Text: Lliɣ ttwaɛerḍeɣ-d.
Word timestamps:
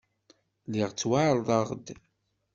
Lliɣ 0.67 0.89
ttwaɛerḍeɣ-d. 0.93 1.87